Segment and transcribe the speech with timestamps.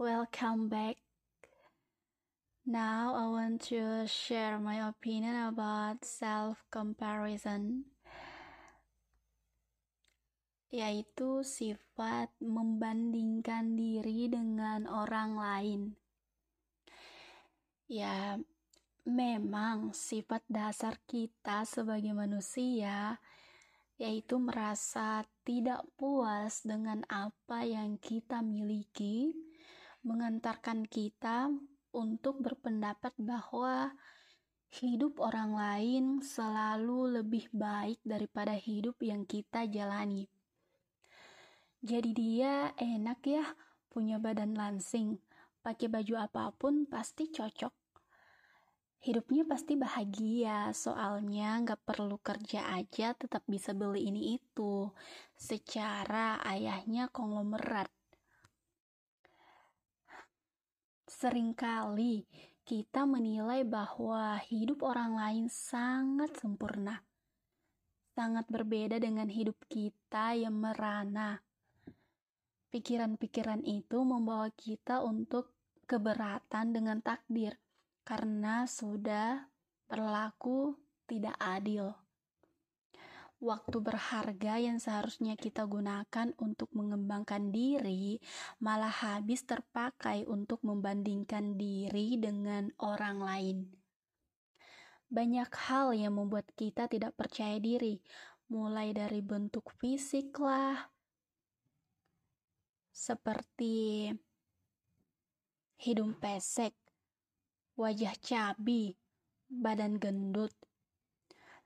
[0.00, 0.96] welcome back.
[2.64, 7.84] Now I want to share my opinion about self comparison,
[10.72, 15.80] yaitu sifat membandingkan diri dengan orang lain.
[17.84, 18.40] Ya,
[19.04, 23.20] memang sifat dasar kita sebagai manusia
[24.00, 29.36] yaitu merasa tidak puas dengan apa yang kita miliki,
[30.00, 31.52] mengantarkan kita
[31.92, 33.92] untuk berpendapat bahwa
[34.70, 40.30] hidup orang lain selalu lebih baik daripada hidup yang kita jalani.
[41.82, 43.44] Jadi dia enak ya
[43.90, 45.18] punya badan langsing,
[45.64, 47.74] pakai baju apa pun pasti cocok.
[49.00, 54.92] Hidupnya pasti bahagia, soalnya nggak perlu kerja aja tetap bisa beli ini itu.
[55.34, 57.88] Secara ayahnya konglomerat.
[61.10, 62.22] Seringkali
[62.62, 67.02] kita menilai bahwa hidup orang lain sangat sempurna.
[68.14, 71.42] Sangat berbeda dengan hidup kita yang merana.
[72.70, 75.50] Pikiran-pikiran itu membawa kita untuk
[75.90, 77.58] keberatan dengan takdir
[78.06, 79.50] karena sudah
[79.90, 80.78] berlaku
[81.10, 81.90] tidak adil.
[83.40, 88.20] Waktu berharga yang seharusnya kita gunakan untuk mengembangkan diri
[88.60, 93.58] malah habis terpakai untuk membandingkan diri dengan orang lain.
[95.08, 97.96] Banyak hal yang membuat kita tidak percaya diri,
[98.52, 100.76] mulai dari bentuk fisik lah,
[102.92, 104.12] seperti
[105.80, 106.76] hidung pesek,
[107.80, 108.92] wajah cabi,
[109.48, 110.52] badan gendut,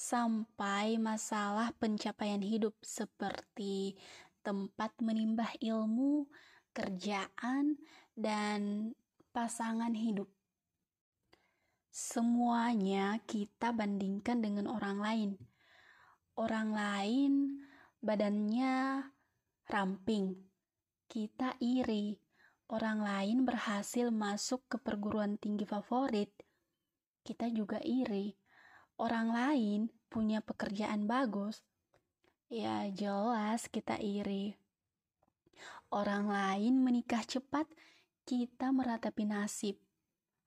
[0.00, 4.00] sampai masalah pencapaian hidup seperti
[4.40, 6.24] tempat menimbah ilmu,
[6.72, 7.76] kerjaan,
[8.16, 8.92] dan
[9.36, 10.32] pasangan hidup.
[11.92, 15.30] Semuanya kita bandingkan dengan orang lain.
[16.32, 17.60] Orang lain
[18.00, 19.04] badannya
[19.68, 20.32] ramping,
[21.12, 22.16] kita iri
[22.72, 26.32] orang lain berhasil masuk ke perguruan tinggi favorit,
[27.20, 28.32] kita juga iri.
[29.00, 31.64] Orang lain punya pekerjaan bagus,
[32.52, 34.52] ya jelas kita iri.
[35.88, 37.64] Orang lain menikah cepat,
[38.28, 39.80] kita meratapi nasib.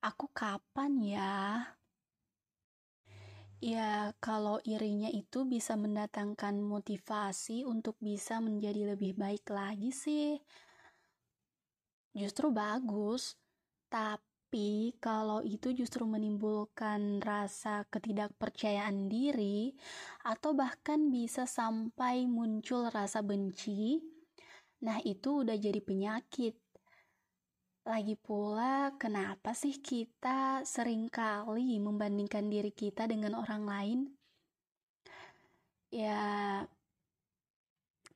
[0.00, 1.36] Aku kapan ya?
[3.60, 10.40] Ya, kalau irinya itu bisa mendatangkan motivasi untuk bisa menjadi lebih baik lagi sih
[12.18, 13.38] justru bagus.
[14.48, 19.76] Tapi kalau itu justru menimbulkan rasa ketidakpercayaan diri
[20.24, 24.00] atau bahkan bisa sampai muncul rasa benci,
[24.80, 26.56] nah itu udah jadi penyakit.
[27.84, 34.00] Lagi pula, kenapa sih kita sering kali membandingkan diri kita dengan orang lain?
[35.92, 36.64] Ya,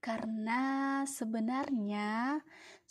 [0.00, 0.60] karena
[1.04, 2.40] sebenarnya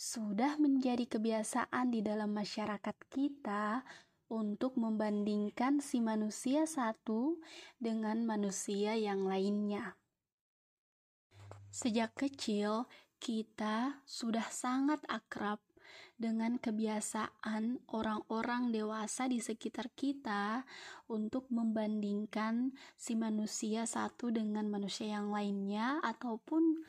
[0.02, 3.86] sudah menjadi kebiasaan di dalam masyarakat kita
[4.34, 7.38] untuk membandingkan si manusia satu
[7.78, 9.94] dengan manusia yang lainnya.
[11.70, 12.90] Sejak kecil,
[13.22, 15.62] kita sudah sangat akrab
[16.18, 20.66] dengan kebiasaan orang-orang dewasa di sekitar kita
[21.06, 26.82] untuk membandingkan si manusia satu dengan manusia yang lainnya, ataupun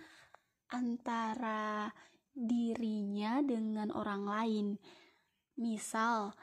[0.74, 1.94] antara
[2.34, 4.68] dirinya dengan orang lain.
[5.58, 6.34] Misal,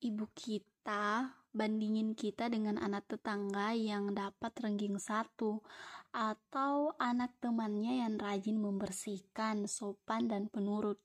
[0.00, 5.62] ibu kita bandingin kita dengan anak tetangga yang dapat ranking satu
[6.10, 10.98] atau anak temannya yang rajin membersihkan, sopan, dan penurut.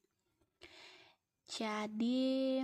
[1.49, 2.61] Jadi,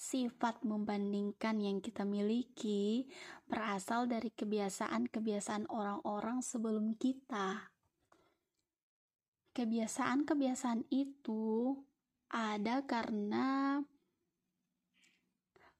[0.00, 3.04] sifat membandingkan yang kita miliki
[3.44, 7.68] berasal dari kebiasaan-kebiasaan orang-orang sebelum kita
[9.60, 11.76] kebiasaan-kebiasaan itu
[12.32, 13.76] ada karena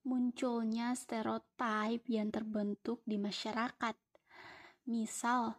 [0.04, 3.96] munculnya stereotip yang terbentuk di masyarakat.
[4.84, 5.56] Misal,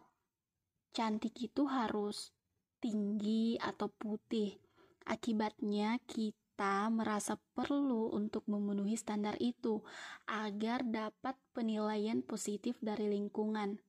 [0.94, 2.30] cantik itu harus
[2.78, 4.54] tinggi atau putih.
[5.02, 9.82] Akibatnya, kita merasa perlu untuk memenuhi standar itu
[10.30, 13.82] agar dapat penilaian positif dari lingkungan.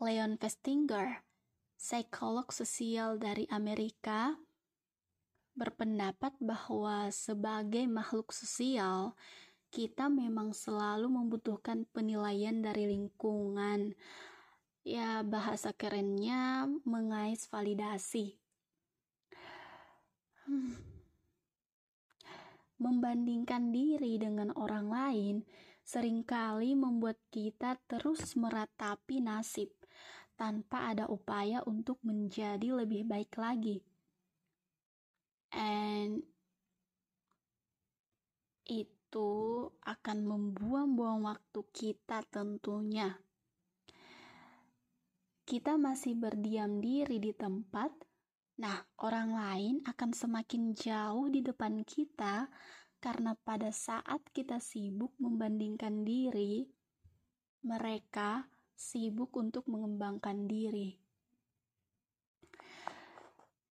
[0.00, 1.33] Leon Festinger
[1.84, 4.40] psikolog sosial dari Amerika,
[5.52, 9.12] berpendapat bahwa sebagai makhluk sosial,
[9.68, 13.92] kita memang selalu membutuhkan penilaian dari lingkungan.
[14.80, 18.40] Ya, bahasa kerennya mengais validasi.
[20.48, 20.80] Hmm.
[22.80, 25.36] Membandingkan diri dengan orang lain
[25.84, 29.83] sering kali membuat kita terus meratapi nasib
[30.34, 33.82] tanpa ada upaya untuk menjadi lebih baik lagi.
[35.54, 36.26] And
[38.66, 43.14] itu akan membuang-buang waktu kita tentunya.
[45.44, 47.92] Kita masih berdiam diri di tempat,
[48.58, 52.48] nah orang lain akan semakin jauh di depan kita
[53.04, 56.64] karena pada saat kita sibuk membandingkan diri,
[57.60, 60.98] mereka sibuk untuk mengembangkan diri.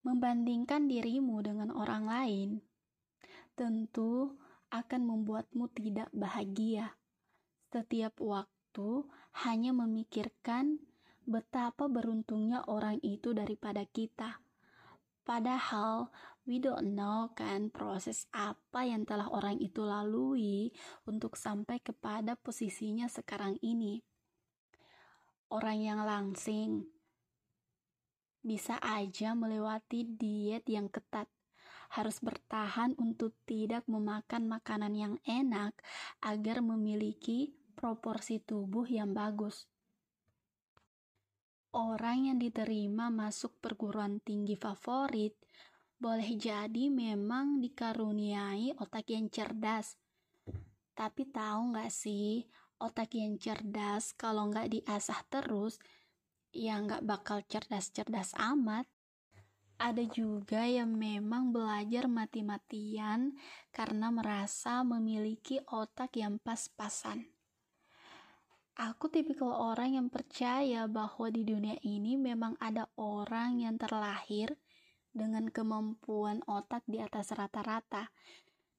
[0.03, 2.50] Membandingkan dirimu dengan orang lain
[3.55, 4.35] tentu
[4.73, 6.97] akan membuatmu tidak bahagia.
[7.71, 9.05] Setiap waktu
[9.45, 10.81] hanya memikirkan
[11.23, 14.44] betapa beruntungnya orang itu daripada kita.
[15.23, 16.11] Padahal
[16.44, 20.75] we don't know kan proses apa yang telah orang itu lalui
[21.07, 24.03] untuk sampai kepada posisinya sekarang ini
[25.49, 26.87] orang yang langsing
[28.43, 31.31] bisa aja melewati diet yang ketat.
[31.95, 35.71] Harus bertahan untuk tidak memakan makanan yang enak
[36.19, 39.69] agar memiliki proporsi tubuh yang bagus.
[41.73, 45.33] Orang yang diterima masuk perguruan tinggi favorit
[45.97, 49.95] boleh jadi memang dikaruniai otak yang cerdas.
[50.93, 52.45] Tapi tahu nggak sih,
[52.83, 55.80] otak yang cerdas kalau nggak diasah terus
[56.51, 58.83] ya nggak bakal cerdas-cerdas amat
[59.81, 63.35] ada juga yang memang belajar mati-matian
[63.74, 67.25] karena merasa memiliki otak yang pas-pasan.
[68.74, 74.57] Aku tipikal orang yang percaya bahwa di dunia ini memang ada orang yang terlahir
[75.13, 78.09] dengan kemampuan otak di atas rata-rata,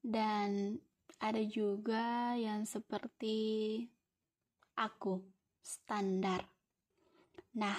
[0.03, 0.81] dan
[1.23, 3.87] ada juga yang seperti
[4.75, 5.23] aku
[5.63, 6.45] standar.
[7.55, 7.75] Nah,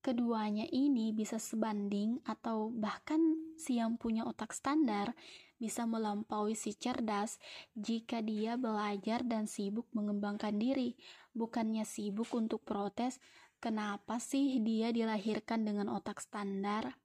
[0.00, 3.20] keduanya ini bisa sebanding atau bahkan
[3.60, 5.12] si yang punya otak standar
[5.60, 7.36] bisa melampaui si cerdas
[7.76, 10.96] jika dia belajar dan sibuk mengembangkan diri,
[11.36, 13.20] bukannya sibuk untuk protes
[13.60, 16.96] kenapa sih dia dilahirkan dengan otak standar.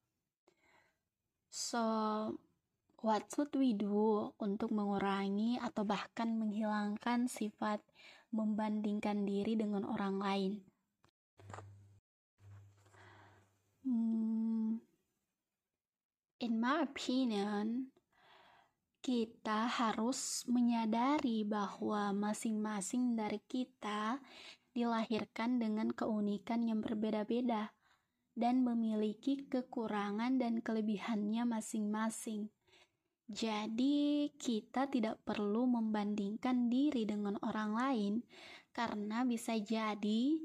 [1.51, 1.83] So,
[3.03, 7.83] what should we do untuk mengurangi atau bahkan menghilangkan sifat
[8.35, 10.53] membandingkan diri dengan orang lain.
[13.87, 14.81] Hmm,
[16.43, 17.95] in my opinion,
[19.05, 24.17] kita harus menyadari bahwa masing-masing dari kita
[24.73, 27.69] dilahirkan dengan keunikan yang berbeda-beda
[28.33, 32.51] dan memiliki kekurangan dan kelebihannya masing-masing.
[33.25, 38.13] Jadi, kita tidak perlu membandingkan diri dengan orang lain,
[38.69, 40.37] karena bisa jadi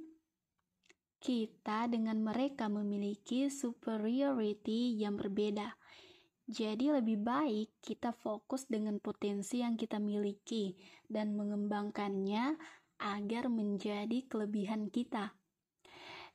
[1.20, 5.76] kita dengan mereka memiliki superiority yang berbeda.
[6.48, 10.72] Jadi, lebih baik kita fokus dengan potensi yang kita miliki
[11.04, 12.56] dan mengembangkannya
[12.96, 15.36] agar menjadi kelebihan kita.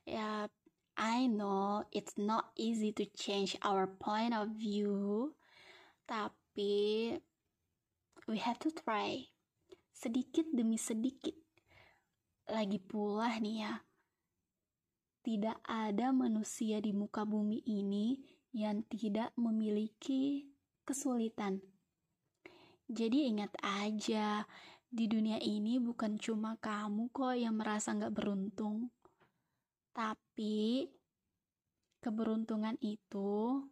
[0.06, 0.46] Ya,
[0.94, 5.34] I know it's not easy to change our point of view
[6.06, 7.12] tapi
[8.30, 9.26] we have to try
[9.90, 11.34] sedikit demi sedikit.
[12.46, 13.74] Lagi pula nih ya,
[15.26, 18.22] tidak ada manusia di muka bumi ini
[18.54, 20.46] yang tidak memiliki
[20.86, 21.58] kesulitan.
[22.86, 24.46] Jadi ingat aja,
[24.86, 28.94] di dunia ini bukan cuma kamu kok yang merasa nggak beruntung.
[29.90, 30.86] Tapi
[31.98, 33.66] keberuntungan itu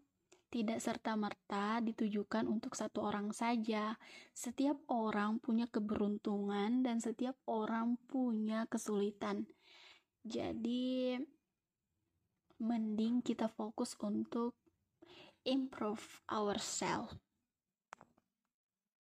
[0.54, 3.98] tidak serta-merta ditujukan untuk satu orang saja.
[4.30, 9.50] Setiap orang punya keberuntungan dan setiap orang punya kesulitan.
[10.22, 11.18] Jadi
[12.62, 14.54] mending kita fokus untuk
[15.42, 17.18] improve ourselves.